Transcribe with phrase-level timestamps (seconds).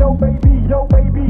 [0.00, 1.29] yo baby, yo baby.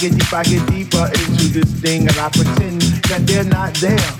[0.00, 2.80] get deep, I get deeper into this thing and I pretend
[3.10, 4.19] that they're not there.